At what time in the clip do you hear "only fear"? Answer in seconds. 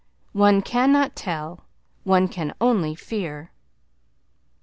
2.59-3.51